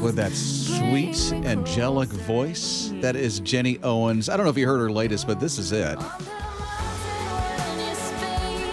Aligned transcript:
with 0.00 0.16
that 0.16 0.32
sweet, 0.32 1.32
angelic 1.44 2.08
voice. 2.08 2.92
That 3.00 3.16
is 3.16 3.40
Ginny 3.40 3.78
Owens. 3.82 4.28
I 4.28 4.36
don't 4.36 4.44
know 4.44 4.50
if 4.50 4.58
you 4.58 4.66
heard 4.66 4.80
her 4.80 4.90
latest, 4.90 5.26
but 5.26 5.40
this 5.40 5.58
is 5.58 5.72
it. 5.72 5.98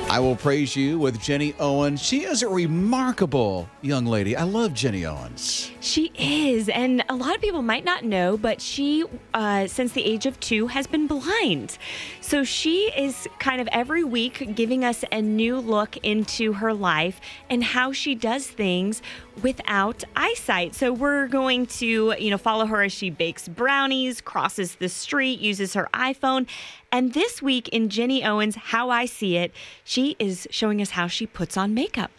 I 0.08 0.20
will 0.20 0.36
praise 0.36 0.76
you 0.76 1.00
with 1.00 1.20
Ginny 1.20 1.56
Owens. 1.60 2.02
She 2.02 2.24
is 2.24 2.44
a 2.44 2.48
remarkable 2.48 3.68
young 3.82 4.06
lady. 4.06 4.36
I 4.36 4.44
love 4.44 4.74
Ginny 4.74 5.06
Owens. 5.06 5.72
She 5.96 6.12
is. 6.20 6.68
And 6.68 7.06
a 7.08 7.16
lot 7.16 7.36
of 7.36 7.42
people 7.42 7.62
might 7.62 7.86
not 7.86 8.04
know, 8.04 8.36
but 8.36 8.60
she, 8.60 9.06
uh, 9.34 9.66
since 9.68 9.94
the 9.94 10.04
age 10.04 10.26
of 10.26 10.38
two, 10.42 10.68
has 10.68 10.88
been 10.88 11.08
blind. 11.08 11.78
So 12.20 12.44
she 12.44 12.92
is 12.98 13.30
kind 13.40 13.62
of 13.62 13.70
every 13.72 14.04
week 14.04 14.56
giving 14.56 14.84
us 14.84 15.06
a 15.10 15.22
new 15.22 15.58
look 15.58 15.96
into 16.04 16.52
her 16.52 16.74
life 16.74 17.22
and 17.50 17.64
how 17.64 17.94
she 17.94 18.14
does 18.14 18.46
things 18.46 19.02
without 19.42 20.04
eyesight. 20.18 20.76
So 20.76 20.92
we're 20.92 21.30
going 21.30 21.66
to, 21.68 22.14
you 22.20 22.30
know, 22.30 22.38
follow 22.38 22.66
her 22.66 22.82
as 22.82 22.92
she 22.92 23.10
bakes 23.10 23.48
brownies, 23.48 24.20
crosses 24.20 24.76
the 24.76 24.90
street, 24.90 25.40
uses 25.40 25.76
her 25.76 25.88
iPhone. 25.94 26.46
And 26.92 27.14
this 27.14 27.42
week 27.42 27.70
in 27.70 27.88
Ginny 27.88 28.22
Owens' 28.22 28.58
How 28.58 28.90
I 28.90 29.06
See 29.06 29.38
It, 29.38 29.54
she 29.86 30.18
is 30.20 30.46
showing 30.52 30.82
us 30.82 30.90
how 30.90 31.08
she 31.08 31.26
puts 31.26 31.56
on 31.56 31.74
makeup. 31.74 32.12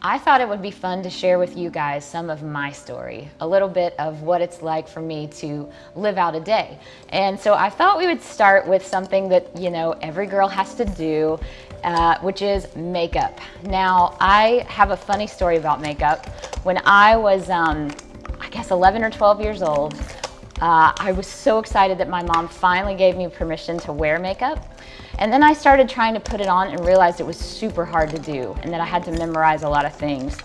I 0.00 0.16
thought 0.16 0.40
it 0.40 0.48
would 0.48 0.62
be 0.62 0.70
fun 0.70 1.02
to 1.02 1.10
share 1.10 1.40
with 1.40 1.56
you 1.56 1.70
guys 1.70 2.04
some 2.04 2.30
of 2.30 2.44
my 2.44 2.70
story, 2.70 3.28
a 3.40 3.46
little 3.48 3.68
bit 3.68 3.96
of 3.98 4.22
what 4.22 4.40
it's 4.40 4.62
like 4.62 4.86
for 4.86 5.00
me 5.00 5.26
to 5.38 5.68
live 5.96 6.18
out 6.18 6.36
a 6.36 6.40
day. 6.40 6.78
And 7.08 7.38
so 7.38 7.54
I 7.54 7.68
thought 7.68 7.98
we 7.98 8.06
would 8.06 8.22
start 8.22 8.68
with 8.68 8.86
something 8.86 9.28
that, 9.30 9.56
you 9.56 9.70
know, 9.70 9.96
every 10.00 10.28
girl 10.28 10.46
has 10.46 10.74
to 10.74 10.84
do, 10.84 11.40
uh, 11.82 12.20
which 12.20 12.42
is 12.42 12.72
makeup. 12.76 13.40
Now, 13.64 14.16
I 14.20 14.64
have 14.68 14.92
a 14.92 14.96
funny 14.96 15.26
story 15.26 15.56
about 15.56 15.80
makeup. 15.80 16.28
When 16.62 16.78
I 16.84 17.16
was, 17.16 17.50
um, 17.50 17.90
I 18.38 18.48
guess, 18.50 18.70
11 18.70 19.02
or 19.02 19.10
12 19.10 19.40
years 19.40 19.62
old, 19.62 19.94
uh, 20.60 20.92
I 20.98 21.12
was 21.12 21.26
so 21.26 21.58
excited 21.58 21.98
that 21.98 22.08
my 22.08 22.22
mom 22.22 22.48
finally 22.48 22.94
gave 22.94 23.16
me 23.16 23.28
permission 23.28 23.78
to 23.80 23.92
wear 23.92 24.18
makeup. 24.18 24.80
And 25.18 25.32
then 25.32 25.42
I 25.42 25.52
started 25.52 25.88
trying 25.88 26.14
to 26.14 26.20
put 26.20 26.40
it 26.40 26.48
on 26.48 26.68
and 26.68 26.84
realized 26.84 27.20
it 27.20 27.26
was 27.26 27.36
super 27.36 27.84
hard 27.84 28.10
to 28.10 28.18
do 28.18 28.56
and 28.62 28.72
that 28.72 28.80
I 28.80 28.84
had 28.84 29.04
to 29.04 29.12
memorize 29.12 29.62
a 29.62 29.68
lot 29.68 29.84
of 29.84 29.94
things. 29.94 30.36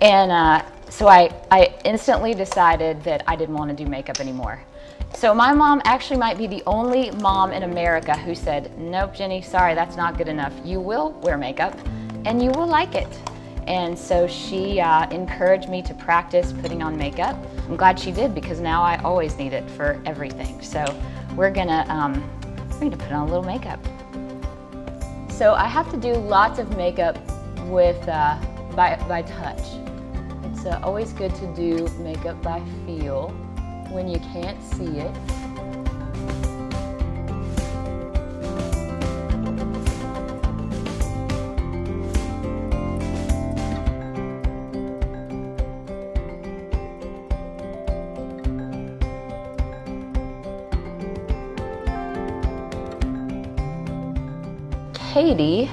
And 0.00 0.30
uh, 0.30 0.62
so 0.88 1.08
I, 1.08 1.30
I 1.50 1.74
instantly 1.84 2.34
decided 2.34 3.02
that 3.04 3.22
I 3.26 3.36
didn't 3.36 3.54
want 3.54 3.70
to 3.70 3.84
do 3.84 3.88
makeup 3.88 4.20
anymore. 4.20 4.62
So 5.14 5.34
my 5.34 5.52
mom 5.52 5.82
actually 5.84 6.18
might 6.18 6.38
be 6.38 6.46
the 6.46 6.62
only 6.66 7.10
mom 7.12 7.52
in 7.52 7.64
America 7.64 8.16
who 8.16 8.34
said, 8.34 8.76
nope, 8.78 9.14
Ginny, 9.14 9.42
sorry, 9.42 9.74
that's 9.74 9.96
not 9.96 10.16
good 10.16 10.28
enough. 10.28 10.52
You 10.64 10.80
will 10.80 11.12
wear 11.22 11.36
makeup 11.36 11.78
and 12.24 12.42
you 12.42 12.50
will 12.50 12.66
like 12.66 12.94
it. 12.94 13.08
And 13.70 13.96
so 13.96 14.26
she 14.26 14.80
uh, 14.80 15.08
encouraged 15.10 15.68
me 15.68 15.80
to 15.82 15.94
practice 15.94 16.52
putting 16.52 16.82
on 16.82 16.96
makeup. 16.96 17.36
I'm 17.68 17.76
glad 17.76 18.00
she 18.00 18.10
did 18.10 18.34
because 18.34 18.58
now 18.58 18.82
I 18.82 19.00
always 19.04 19.36
need 19.38 19.52
it 19.52 19.70
for 19.70 20.02
everything. 20.04 20.60
So 20.60 20.84
we're 21.36 21.52
gonna, 21.52 21.84
um, 21.88 22.14
we're 22.72 22.90
gonna 22.90 22.96
put 22.96 23.12
on 23.12 23.28
a 23.28 23.30
little 23.30 23.44
makeup. 23.44 23.78
So 25.30 25.54
I 25.54 25.68
have 25.68 25.88
to 25.92 25.96
do 25.96 26.14
lots 26.14 26.58
of 26.58 26.76
makeup 26.76 27.16
with, 27.66 28.08
uh, 28.08 28.40
by, 28.74 28.96
by 29.08 29.22
touch. 29.22 29.62
It's 30.46 30.66
uh, 30.66 30.80
always 30.82 31.12
good 31.12 31.32
to 31.36 31.54
do 31.54 31.86
makeup 32.00 32.42
by 32.42 32.60
feel 32.84 33.28
when 33.92 34.08
you 34.08 34.18
can't 34.18 34.60
see 34.64 34.98
it. 34.98 35.39
Katie, 55.12 55.68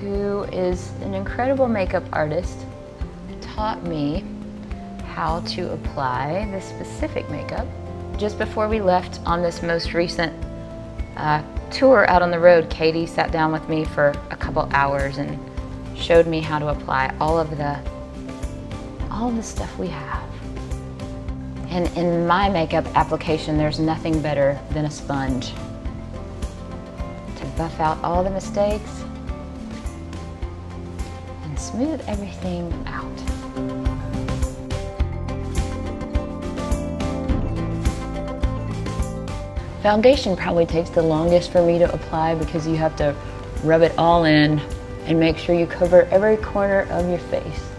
who 0.00 0.44
is 0.44 0.92
an 1.02 1.12
incredible 1.12 1.68
makeup 1.68 2.04
artist, 2.10 2.64
taught 3.42 3.82
me 3.82 4.24
how 5.08 5.40
to 5.40 5.70
apply 5.74 6.48
this 6.50 6.64
specific 6.64 7.28
makeup. 7.28 7.66
Just 8.16 8.38
before 8.38 8.66
we 8.66 8.80
left 8.80 9.20
on 9.26 9.42
this 9.42 9.62
most 9.62 9.92
recent 9.92 10.32
uh, 11.18 11.42
tour 11.70 12.08
out 12.08 12.22
on 12.22 12.30
the 12.30 12.40
road, 12.40 12.70
Katie 12.70 13.04
sat 13.04 13.30
down 13.30 13.52
with 13.52 13.68
me 13.68 13.84
for 13.84 14.14
a 14.30 14.36
couple 14.36 14.70
hours 14.72 15.18
and 15.18 15.38
showed 15.94 16.26
me 16.26 16.40
how 16.40 16.58
to 16.58 16.68
apply 16.68 17.14
all 17.20 17.38
of 17.38 17.50
the 17.58 17.78
all 19.10 19.28
of 19.28 19.36
the 19.36 19.42
stuff 19.42 19.78
we 19.78 19.88
have. 19.88 20.30
And 21.68 21.94
in 21.94 22.26
my 22.26 22.48
makeup 22.48 22.86
application, 22.96 23.58
there's 23.58 23.78
nothing 23.78 24.22
better 24.22 24.58
than 24.70 24.86
a 24.86 24.90
sponge 24.90 25.52
buff 27.56 27.78
out 27.80 28.02
all 28.02 28.22
the 28.24 28.30
mistakes 28.30 29.02
and 31.42 31.58
smooth 31.58 32.02
everything 32.06 32.72
out. 32.86 33.04
Foundation 39.82 40.34
probably 40.34 40.64
takes 40.64 40.88
the 40.88 41.02
longest 41.02 41.52
for 41.52 41.62
me 41.62 41.78
to 41.78 41.92
apply 41.92 42.34
because 42.34 42.66
you 42.66 42.76
have 42.76 42.96
to 42.96 43.14
rub 43.62 43.82
it 43.82 43.92
all 43.98 44.24
in 44.24 44.58
and 45.04 45.20
make 45.20 45.36
sure 45.36 45.54
you 45.54 45.66
cover 45.66 46.02
every 46.10 46.38
corner 46.38 46.86
of 46.90 47.06
your 47.08 47.18
face. 47.18 47.73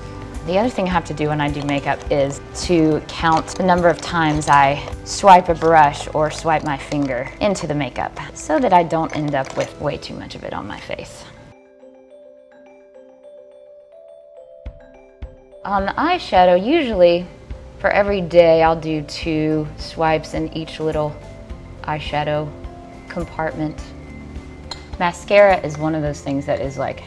The 0.45 0.59
other 0.59 0.69
thing 0.69 0.85
I 0.85 0.91
have 0.91 1.05
to 1.05 1.13
do 1.15 1.29
when 1.29 1.41
I 1.41 1.49
do 1.49 1.63
makeup 1.63 1.99
is 2.11 2.39
to 2.65 3.01
count 3.07 3.47
the 3.57 3.63
number 3.63 3.89
of 3.89 3.99
times 3.99 4.47
I 4.47 4.79
swipe 5.03 5.49
a 5.49 5.55
brush 5.55 6.07
or 6.13 6.29
swipe 6.29 6.63
my 6.63 6.77
finger 6.77 7.27
into 7.41 7.65
the 7.65 7.73
makeup 7.73 8.15
so 8.35 8.59
that 8.59 8.71
I 8.71 8.83
don't 8.83 9.15
end 9.15 9.33
up 9.33 9.57
with 9.57 9.81
way 9.81 9.97
too 9.97 10.13
much 10.13 10.35
of 10.35 10.43
it 10.43 10.53
on 10.53 10.67
my 10.67 10.79
face. 10.79 11.25
On 15.63 15.87
the 15.87 15.93
eyeshadow, 15.93 16.63
usually 16.63 17.25
for 17.79 17.89
every 17.89 18.21
day 18.21 18.61
I'll 18.61 18.79
do 18.79 19.01
two 19.01 19.67
swipes 19.77 20.35
in 20.35 20.55
each 20.55 20.79
little 20.79 21.15
eyeshadow 21.85 22.47
compartment. 23.09 23.81
Mascara 24.99 25.57
is 25.65 25.79
one 25.79 25.95
of 25.95 26.03
those 26.03 26.21
things 26.21 26.45
that 26.45 26.61
is 26.61 26.77
like 26.77 27.01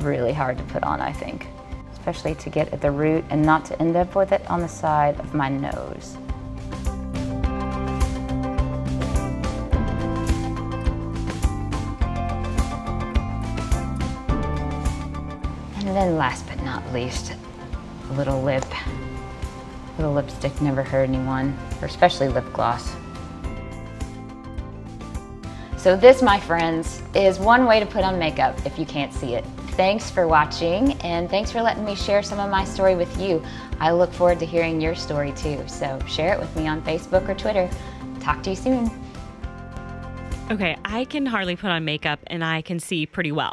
really 0.00 0.34
hard 0.34 0.58
to 0.58 0.64
put 0.64 0.82
on, 0.82 1.00
I 1.00 1.12
think 1.14 1.46
especially 2.08 2.34
to 2.34 2.48
get 2.48 2.72
at 2.72 2.80
the 2.80 2.90
root 2.90 3.22
and 3.28 3.42
not 3.42 3.66
to 3.66 3.78
end 3.82 3.94
up 3.94 4.14
with 4.14 4.32
it 4.32 4.40
on 4.50 4.60
the 4.62 4.68
side 4.68 5.20
of 5.20 5.34
my 5.34 5.50
nose. 5.50 6.16
And 15.76 15.94
then 15.94 16.16
last 16.16 16.46
but 16.46 16.62
not 16.64 16.82
least, 16.94 17.34
a 18.08 18.12
little 18.14 18.42
lip. 18.42 18.64
Little 19.98 20.14
lipstick 20.14 20.62
never 20.62 20.82
hurt 20.82 21.10
anyone, 21.10 21.58
or 21.82 21.88
especially 21.88 22.28
lip 22.28 22.50
gloss. 22.54 22.96
So 25.76 25.94
this, 25.94 26.22
my 26.22 26.40
friends, 26.40 27.02
is 27.14 27.38
one 27.38 27.66
way 27.66 27.80
to 27.80 27.86
put 27.86 28.02
on 28.02 28.18
makeup 28.18 28.58
if 28.64 28.78
you 28.78 28.86
can't 28.86 29.12
see 29.12 29.34
it. 29.34 29.44
Thanks 29.78 30.10
for 30.10 30.26
watching 30.26 30.94
and 31.02 31.30
thanks 31.30 31.52
for 31.52 31.62
letting 31.62 31.84
me 31.84 31.94
share 31.94 32.20
some 32.20 32.40
of 32.40 32.50
my 32.50 32.64
story 32.64 32.96
with 32.96 33.16
you. 33.20 33.40
I 33.78 33.92
look 33.92 34.12
forward 34.12 34.40
to 34.40 34.44
hearing 34.44 34.80
your 34.80 34.96
story 34.96 35.30
too, 35.30 35.62
so 35.68 36.00
share 36.08 36.32
it 36.32 36.40
with 36.40 36.54
me 36.56 36.66
on 36.66 36.82
Facebook 36.82 37.28
or 37.28 37.34
Twitter. 37.36 37.70
Talk 38.18 38.42
to 38.42 38.50
you 38.50 38.56
soon. 38.56 38.90
Okay, 40.50 40.76
I 40.84 41.04
can 41.04 41.26
hardly 41.26 41.54
put 41.54 41.70
on 41.70 41.84
makeup 41.84 42.18
and 42.26 42.44
I 42.44 42.60
can 42.60 42.80
see 42.80 43.06
pretty 43.06 43.30
well. 43.30 43.52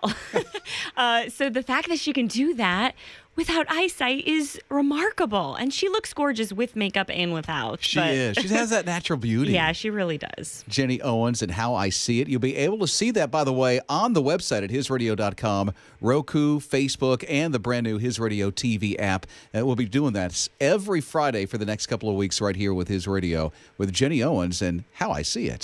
uh, 0.98 1.30
so 1.30 1.52
the 1.52 1.62
fact 1.62 1.90
that 1.90 2.00
she 2.00 2.12
can 2.12 2.26
do 2.26 2.56
that 2.56 2.96
without 3.36 3.66
eyesight 3.70 4.26
is 4.28 4.60
remarkable. 4.70 5.56
And 5.56 5.74
she 5.74 5.90
looks 5.90 6.14
gorgeous 6.14 6.52
with 6.54 6.76
makeup 6.76 7.10
and 7.12 7.34
without. 7.34 7.82
She 7.84 8.00
but- 8.00 8.12
is. 8.12 8.38
She 8.38 8.48
has 8.50 8.70
that 8.70 8.86
natural 8.96 9.18
beauty. 9.18 9.54
yeah, 9.54 9.72
she 9.72 9.90
really 9.90 10.18
does. 10.18 10.64
Ginny 10.68 11.02
Owens 11.02 11.42
and 11.42 11.52
How 11.52 11.74
I 11.76 11.90
See 11.90 12.22
It. 12.22 12.28
You'll 12.28 12.40
be 12.40 12.56
able 12.56 12.80
to 12.80 12.88
see 12.88 13.12
that, 13.12 13.32
by 13.32 13.44
the 13.44 13.54
way, 13.54 13.80
on 13.90 14.14
the 14.14 14.22
website 14.22 14.64
at 14.64 14.70
hisradio.com, 14.70 15.72
Roku, 16.02 16.60
Facebook, 16.60 17.24
and 17.30 17.54
the 17.54 17.60
brand 17.60 17.86
new 17.86 17.98
His 17.98 18.20
Radio 18.20 18.52
TV 18.52 19.00
app. 19.00 19.26
And 19.54 19.66
we'll 19.66 19.76
be 19.76 19.86
doing 19.86 20.14
that 20.14 20.48
every 20.60 21.02
Friday 21.02 21.46
for 21.46 21.58
the 21.58 21.66
next 21.66 21.88
couple 21.88 22.10
of 22.10 22.16
weeks 22.16 22.42
right 22.42 22.56
here 22.56 22.74
with 22.74 22.88
His 22.88 23.08
Radio 23.08 23.52
with 23.78 23.92
Ginny 23.94 24.22
Owens 24.24 24.62
and 24.62 24.84
How 24.94 25.12
I 25.12 25.22
See 25.22 25.48
It. 25.48 25.64